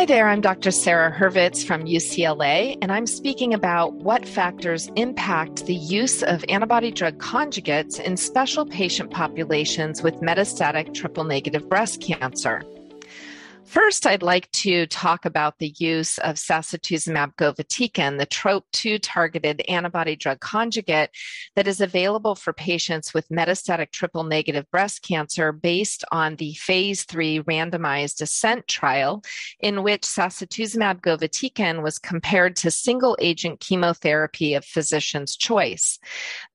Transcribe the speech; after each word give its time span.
Hi 0.00 0.06
there, 0.06 0.28
I'm 0.28 0.40
Dr. 0.40 0.70
Sara 0.70 1.12
Hurvitz 1.12 1.62
from 1.62 1.84
UCLA, 1.84 2.78
and 2.80 2.90
I'm 2.90 3.06
speaking 3.06 3.52
about 3.52 3.92
what 3.96 4.26
factors 4.26 4.90
impact 4.96 5.66
the 5.66 5.74
use 5.74 6.22
of 6.22 6.42
antibody 6.48 6.90
drug 6.90 7.18
conjugates 7.18 8.00
in 8.00 8.16
special 8.16 8.64
patient 8.64 9.10
populations 9.10 10.02
with 10.02 10.22
metastatic 10.22 10.94
triple 10.94 11.24
negative 11.24 11.68
breast 11.68 12.00
cancer. 12.00 12.62
First, 13.70 14.04
I'd 14.04 14.24
like 14.24 14.50
to 14.50 14.84
talk 14.88 15.24
about 15.24 15.60
the 15.60 15.72
use 15.78 16.18
of 16.18 16.34
sacituzumab 16.34 17.36
govitecan, 17.36 18.18
the 18.18 18.26
TROP2 18.26 18.98
targeted 19.00 19.62
antibody 19.68 20.16
drug 20.16 20.40
conjugate 20.40 21.10
that 21.54 21.68
is 21.68 21.80
available 21.80 22.34
for 22.34 22.52
patients 22.52 23.14
with 23.14 23.28
metastatic 23.28 23.92
triple 23.92 24.24
negative 24.24 24.68
breast 24.72 25.02
cancer 25.02 25.52
based 25.52 26.04
on 26.10 26.34
the 26.34 26.54
phase 26.54 27.04
three 27.04 27.42
randomized 27.42 28.20
ASCENT 28.20 28.66
trial, 28.66 29.22
in 29.60 29.84
which 29.84 30.02
sacituzumab 30.02 31.00
govitecan 31.00 31.80
was 31.80 31.96
compared 31.96 32.56
to 32.56 32.72
single 32.72 33.16
agent 33.20 33.60
chemotherapy 33.60 34.54
of 34.54 34.64
physician's 34.64 35.36
choice. 35.36 36.00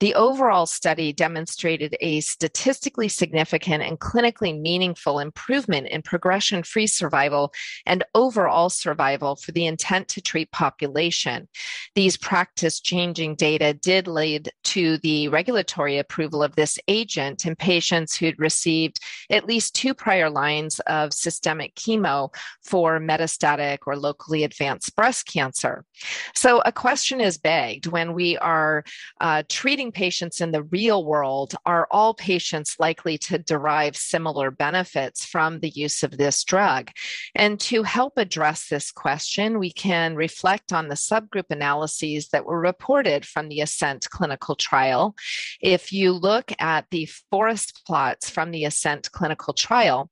The 0.01 0.15
overall 0.15 0.65
study 0.65 1.13
demonstrated 1.13 1.95
a 2.01 2.19
statistically 2.19 3.07
significant 3.07 3.83
and 3.83 4.01
clinically 4.01 4.59
meaningful 4.59 5.19
improvement 5.19 5.87
in 5.87 6.01
progression 6.01 6.61
free 6.63 6.87
survival 6.87 7.04
survival 7.05 7.53
and 7.85 8.03
overall 8.15 8.67
survival 8.67 9.35
for 9.35 9.51
the 9.51 9.67
intent 9.67 10.07
to 10.07 10.21
treat 10.21 10.49
population. 10.51 11.47
These 11.93 12.17
practice 12.17 12.79
changing 12.79 13.35
data 13.35 13.75
did 13.75 14.07
lead 14.07 14.49
to 14.75 14.97
the 14.99 15.27
regulatory 15.27 15.99
approval 15.99 16.41
of 16.41 16.55
this 16.55 16.79
agent 16.87 17.45
in 17.45 17.55
patients 17.55 18.17
who'd 18.17 18.39
received 18.39 18.99
at 19.29 19.45
least 19.45 19.75
two 19.75 19.93
prior 19.93 20.31
lines 20.31 20.79
of 20.87 21.13
systemic 21.13 21.75
chemo 21.75 22.33
for 22.63 22.99
metastatic 22.99 23.79
or 23.85 23.95
locally 23.95 24.43
advanced 24.43 24.95
breast 24.95 25.27
cancer. 25.27 25.85
So, 26.33 26.61
a 26.65 26.71
question 26.71 27.21
is 27.21 27.37
begged 27.37 27.85
when 27.85 28.13
we 28.13 28.37
are 28.39 28.83
uh, 29.21 29.43
treating 29.47 29.91
patients 29.91 30.41
in 30.41 30.51
the 30.51 30.63
real 30.63 31.05
world 31.05 31.53
are 31.65 31.87
all 31.91 32.13
patients 32.15 32.77
likely 32.79 33.17
to 33.19 33.37
derive 33.37 33.95
similar 33.95 34.49
benefits 34.49 35.23
from 35.23 35.59
the 35.59 35.69
use 35.69 36.01
of 36.01 36.17
this 36.17 36.43
drug? 36.43 36.89
And 37.33 37.59
to 37.61 37.83
help 37.83 38.17
address 38.17 38.67
this 38.69 38.91
question, 38.91 39.59
we 39.59 39.71
can 39.71 40.15
reflect 40.15 40.73
on 40.73 40.87
the 40.87 40.95
subgroup 40.95 41.49
analyses 41.49 42.29
that 42.29 42.45
were 42.45 42.59
reported 42.59 43.25
from 43.25 43.49
the 43.49 43.59
ASCENT 43.59 44.09
clinical 44.09 44.55
trial. 44.55 45.15
If 45.61 45.91
you 45.91 46.11
look 46.11 46.51
at 46.59 46.85
the 46.91 47.07
forest 47.29 47.83
plots 47.85 48.29
from 48.29 48.51
the 48.51 48.65
ASCENT 48.65 49.11
clinical 49.11 49.53
trial, 49.53 50.09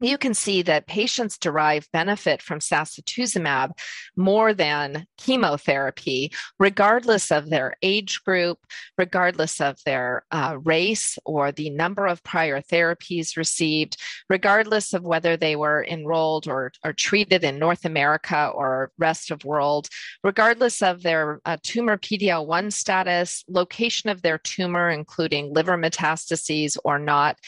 you 0.00 0.18
can 0.18 0.34
see 0.34 0.62
that 0.62 0.86
patients 0.86 1.38
derive 1.38 1.88
benefit 1.92 2.42
from 2.42 2.58
sacituzumab 2.58 3.70
more 4.14 4.52
than 4.52 5.06
chemotherapy, 5.16 6.32
regardless 6.58 7.30
of 7.30 7.48
their 7.48 7.74
age 7.82 8.22
group, 8.24 8.58
regardless 8.98 9.60
of 9.60 9.78
their 9.84 10.24
uh, 10.30 10.58
race 10.62 11.18
or 11.24 11.50
the 11.50 11.70
number 11.70 12.06
of 12.06 12.22
prior 12.22 12.60
therapies 12.60 13.36
received, 13.36 13.96
regardless 14.28 14.92
of 14.92 15.02
whether 15.02 15.36
they 15.36 15.56
were 15.56 15.84
enrolled 15.88 16.46
or, 16.46 16.72
or 16.84 16.92
treated 16.92 17.42
in 17.42 17.58
North 17.58 17.84
America 17.86 18.50
or 18.54 18.90
rest 18.98 19.30
of 19.30 19.44
world, 19.44 19.88
regardless 20.22 20.82
of 20.82 21.02
their 21.02 21.40
uh, 21.46 21.56
tumor 21.62 21.96
PD-L1 21.96 22.72
status, 22.72 23.44
location 23.48 24.10
of 24.10 24.20
their 24.20 24.38
tumor, 24.38 24.90
including 24.90 25.54
liver 25.54 25.78
metastases 25.78 26.76
or 26.84 26.98
not, 26.98 27.38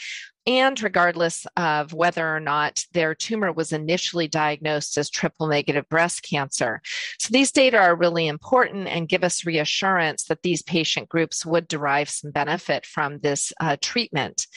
and 0.49 0.81
regardless 0.81 1.45
of 1.57 1.93
whether 1.93 2.35
or 2.35 2.39
not 2.39 2.83
their 2.93 3.13
tumor 3.13 3.51
was 3.51 3.71
initially 3.71 4.27
diagnosed 4.27 4.97
as 4.97 5.07
triple 5.07 5.45
negative 5.45 5.87
breast 5.89 6.23
cancer. 6.23 6.81
So 7.19 7.29
these 7.31 7.51
data 7.51 7.77
are 7.77 7.95
really 7.95 8.27
important 8.27 8.87
and 8.87 9.07
give 9.07 9.23
us 9.23 9.45
reassurance 9.45 10.23
that 10.23 10.41
these 10.41 10.63
patient 10.63 11.07
groups 11.07 11.45
would 11.45 11.67
derive 11.67 12.09
some 12.09 12.31
benefit 12.31 12.87
from 12.87 13.19
this 13.19 13.53
uh, 13.59 13.77
treatment. 13.79 14.47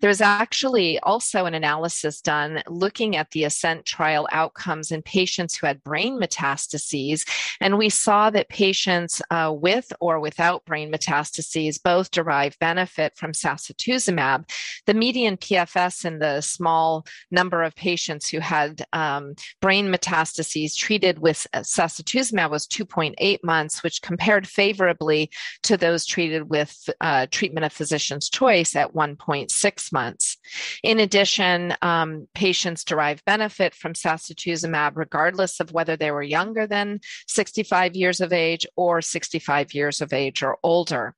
There's 0.00 0.22
actually 0.22 0.98
also 1.00 1.44
an 1.44 1.52
analysis 1.52 2.22
done 2.22 2.62
looking 2.66 3.16
at 3.16 3.30
the 3.32 3.44
ASCENT 3.44 3.84
trial 3.84 4.26
outcomes 4.32 4.90
in 4.90 5.02
patients 5.02 5.54
who 5.54 5.66
had 5.66 5.84
brain 5.84 6.18
metastases, 6.18 7.28
and 7.60 7.76
we 7.76 7.90
saw 7.90 8.30
that 8.30 8.48
patients 8.48 9.20
uh, 9.30 9.52
with 9.54 9.92
or 10.00 10.18
without 10.18 10.64
brain 10.64 10.90
metastases 10.90 11.78
both 11.82 12.10
derive 12.10 12.58
benefit 12.58 13.18
from 13.18 13.32
sacituzumab. 13.32 14.48
The 14.86 14.94
median 14.94 15.36
PFS 15.42 16.04
in 16.04 16.20
the 16.20 16.40
small 16.40 17.04
number 17.30 17.62
of 17.62 17.74
patients 17.74 18.28
who 18.28 18.38
had 18.38 18.84
um, 18.92 19.34
brain 19.60 19.92
metastases 19.92 20.76
treated 20.76 21.18
with 21.18 21.46
sacituzumab 21.54 22.50
was 22.50 22.66
2.8 22.66 23.38
months, 23.42 23.82
which 23.82 24.02
compared 24.02 24.46
favorably 24.46 25.30
to 25.64 25.76
those 25.76 26.06
treated 26.06 26.48
with 26.48 26.88
uh, 27.00 27.26
treatment 27.30 27.64
of 27.64 27.72
physician's 27.72 28.30
choice 28.30 28.76
at 28.76 28.94
1.6 28.94 29.92
months. 29.92 30.36
In 30.82 31.00
addition, 31.00 31.74
um, 31.82 32.28
patients 32.34 32.84
derive 32.84 33.24
benefit 33.24 33.74
from 33.74 33.94
sacituzumab 33.94 34.92
regardless 34.94 35.58
of 35.58 35.72
whether 35.72 35.96
they 35.96 36.10
were 36.10 36.22
younger 36.22 36.66
than 36.66 37.00
65 37.26 37.96
years 37.96 38.20
of 38.20 38.32
age 38.32 38.66
or 38.76 39.02
65 39.02 39.74
years 39.74 40.00
of 40.00 40.12
age 40.12 40.42
or 40.42 40.58
older. 40.62 41.14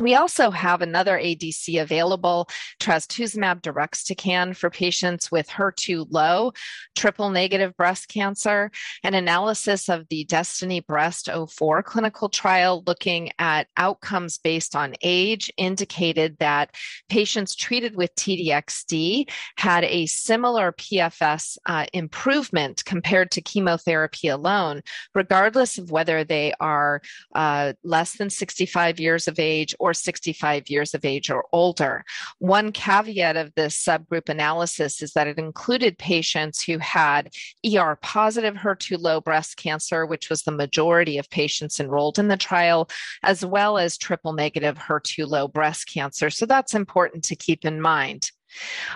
We 0.00 0.14
also 0.14 0.52
have 0.52 0.80
another 0.80 1.18
ADC 1.18 1.82
available, 1.82 2.48
trastuzumab 2.78 3.62
deruxtecan 3.62 4.54
for 4.54 4.70
patients 4.70 5.32
with 5.32 5.48
HER2 5.48 6.06
low 6.10 6.52
triple 6.94 7.30
negative 7.30 7.76
breast 7.76 8.06
cancer. 8.06 8.70
An 9.02 9.14
analysis 9.14 9.88
of 9.88 10.06
the 10.08 10.22
Destiny 10.24 10.78
Breast 10.78 11.28
04 11.28 11.82
clinical 11.82 12.28
trial 12.28 12.84
looking 12.86 13.30
at 13.40 13.66
outcomes 13.76 14.38
based 14.38 14.76
on 14.76 14.94
age 15.02 15.50
indicated 15.56 16.36
that 16.38 16.76
patients 17.08 17.56
treated 17.56 17.96
with 17.96 18.14
TDXD 18.14 19.28
had 19.56 19.82
a 19.82 20.06
similar 20.06 20.70
PFS 20.70 21.58
uh, 21.66 21.86
improvement 21.92 22.84
compared 22.84 23.32
to 23.32 23.40
chemotherapy 23.40 24.28
alone, 24.28 24.82
regardless 25.12 25.76
of 25.76 25.90
whether 25.90 26.22
they 26.22 26.52
are 26.60 27.00
uh, 27.34 27.72
less 27.82 28.16
than 28.16 28.30
65 28.30 29.00
years 29.00 29.26
of 29.26 29.40
age 29.40 29.74
or 29.80 29.87
or 29.88 29.94
65 29.94 30.68
years 30.68 30.94
of 30.94 31.04
age 31.04 31.30
or 31.30 31.46
older. 31.52 32.04
One 32.38 32.72
caveat 32.72 33.36
of 33.36 33.54
this 33.54 33.82
subgroup 33.82 34.28
analysis 34.28 35.02
is 35.02 35.12
that 35.12 35.26
it 35.26 35.38
included 35.38 35.98
patients 35.98 36.62
who 36.62 36.78
had 36.78 37.30
ER 37.66 37.98
positive 38.02 38.54
HER2 38.54 38.98
low 38.98 39.20
breast 39.20 39.56
cancer, 39.56 40.06
which 40.06 40.28
was 40.28 40.42
the 40.42 40.52
majority 40.52 41.18
of 41.18 41.30
patients 41.30 41.80
enrolled 41.80 42.18
in 42.18 42.28
the 42.28 42.36
trial, 42.36 42.88
as 43.22 43.44
well 43.44 43.78
as 43.78 43.96
triple 43.96 44.32
negative 44.32 44.76
HER2 44.76 45.26
low 45.26 45.48
breast 45.48 45.88
cancer. 45.88 46.30
So 46.30 46.46
that's 46.46 46.74
important 46.74 47.24
to 47.24 47.36
keep 47.36 47.64
in 47.64 47.80
mind. 47.80 48.30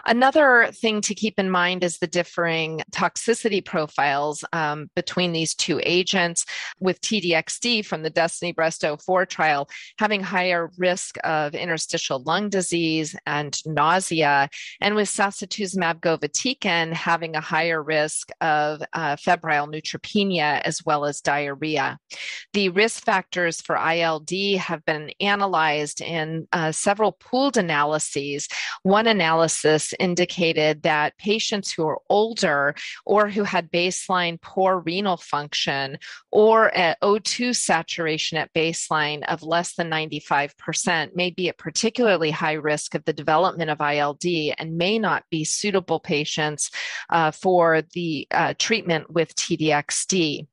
Another 0.06 0.70
thing 0.72 1.00
to 1.02 1.14
keep 1.14 1.38
in 1.38 1.50
mind 1.50 1.84
is 1.84 1.98
the 1.98 2.06
differing 2.06 2.82
toxicity 2.90 3.64
profiles 3.64 4.44
um, 4.52 4.90
between 4.96 5.32
these 5.32 5.54
two 5.54 5.80
agents, 5.84 6.44
with 6.80 7.00
TDXD 7.00 7.84
from 7.84 8.02
the 8.02 8.10
Destiny 8.10 8.52
Breast 8.52 8.84
04 8.84 9.26
trial 9.26 9.68
having 9.98 10.22
higher 10.22 10.70
risk 10.78 11.16
of 11.24 11.54
interstitial 11.54 12.22
lung 12.22 12.48
disease 12.48 13.14
and 13.26 13.56
nausea, 13.66 14.48
and 14.80 14.94
with 14.94 15.08
sacituzumab 15.08 16.00
govitecan 16.00 16.92
having 16.92 17.36
a 17.36 17.40
higher 17.40 17.82
risk 17.82 18.30
of 18.40 18.82
uh, 18.92 19.16
febrile 19.16 19.68
neutropenia 19.68 20.60
as 20.62 20.84
well 20.84 21.04
as 21.04 21.20
diarrhea. 21.20 21.98
The 22.52 22.70
risk 22.70 23.04
factors 23.04 23.60
for 23.60 23.76
ILD 23.76 24.30
have 24.58 24.84
been 24.84 25.10
analyzed 25.20 26.00
in 26.00 26.48
uh, 26.52 26.72
several 26.72 27.12
pooled 27.12 27.56
analyses. 27.56 28.48
One 28.82 29.06
analysis 29.06 29.41
analysis 29.42 29.92
indicated 29.98 30.82
that 30.82 31.18
patients 31.18 31.72
who 31.72 31.84
are 31.86 32.00
older 32.08 32.74
or 33.04 33.28
who 33.28 33.42
had 33.42 33.72
baseline 33.72 34.40
poor 34.40 34.78
renal 34.78 35.16
function 35.16 35.98
or 36.30 36.72
at 36.76 37.00
O2 37.00 37.56
saturation 37.56 38.38
at 38.38 38.52
baseline 38.54 39.24
of 39.24 39.42
less 39.42 39.74
than 39.74 39.90
95% 39.90 41.16
may 41.16 41.30
be 41.30 41.48
at 41.48 41.58
particularly 41.58 42.30
high 42.30 42.52
risk 42.52 42.94
of 42.94 43.04
the 43.04 43.12
development 43.12 43.68
of 43.70 43.80
ILD 43.80 44.24
and 44.58 44.78
may 44.78 44.98
not 44.98 45.24
be 45.28 45.44
suitable 45.44 45.98
patients 45.98 46.70
uh, 47.10 47.32
for 47.32 47.82
the 47.94 48.28
uh, 48.30 48.54
treatment 48.58 49.10
with 49.10 49.34
TDXD. 49.34 50.46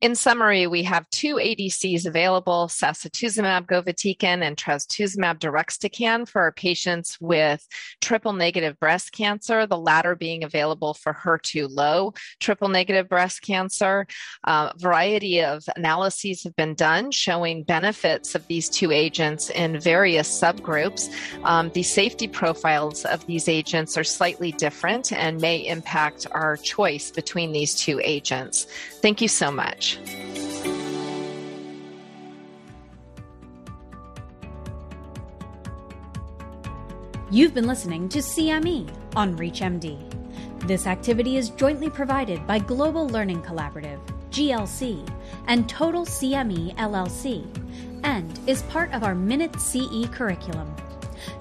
In 0.00 0.14
summary, 0.14 0.66
we 0.66 0.84
have 0.84 1.10
two 1.10 1.34
ADCs 1.34 2.06
available, 2.06 2.68
sacituzumab 2.68 3.66
govitecan 3.66 4.42
and 4.42 4.56
trastuzumab 4.56 5.38
deruxtecan 5.40 6.26
for 6.26 6.40
our 6.40 6.52
patients 6.52 7.18
with 7.20 7.68
triple 8.00 8.32
negative 8.32 8.80
breast 8.80 9.12
cancer, 9.12 9.66
the 9.66 9.76
latter 9.76 10.16
being 10.16 10.42
available 10.42 10.94
for 10.94 11.12
HER2 11.12 11.68
low 11.68 12.14
triple 12.38 12.68
negative 12.68 13.10
breast 13.10 13.42
cancer. 13.42 14.06
A 14.46 14.50
uh, 14.50 14.72
variety 14.78 15.42
of 15.42 15.64
analyses 15.76 16.44
have 16.44 16.56
been 16.56 16.74
done 16.74 17.10
showing 17.10 17.62
benefits 17.62 18.34
of 18.34 18.46
these 18.46 18.70
two 18.70 18.92
agents 18.92 19.50
in 19.50 19.78
various 19.78 20.30
subgroups. 20.30 21.12
Um, 21.44 21.68
the 21.74 21.82
safety 21.82 22.26
profiles 22.26 23.04
of 23.04 23.26
these 23.26 23.50
agents 23.50 23.98
are 23.98 24.04
slightly 24.04 24.52
different 24.52 25.12
and 25.12 25.42
may 25.42 25.58
impact 25.58 26.26
our 26.30 26.56
choice 26.56 27.10
between 27.10 27.52
these 27.52 27.74
two 27.74 28.00
agents. 28.02 28.66
Thank 29.02 29.20
you 29.20 29.28
so 29.28 29.50
You've 37.32 37.54
been 37.54 37.66
listening 37.66 38.08
to 38.08 38.18
CME 38.18 38.90
on 39.14 39.36
ReachMD. 39.36 40.66
This 40.66 40.86
activity 40.86 41.36
is 41.36 41.50
jointly 41.50 41.88
provided 41.88 42.44
by 42.46 42.58
Global 42.58 43.08
Learning 43.08 43.40
Collaborative, 43.40 44.00
GLC, 44.30 45.08
and 45.46 45.68
Total 45.68 46.04
CME 46.04 46.74
LLC, 46.76 47.46
and 48.04 48.38
is 48.48 48.62
part 48.64 48.92
of 48.92 49.04
our 49.04 49.14
Minute 49.14 49.60
CE 49.60 50.06
curriculum. 50.10 50.74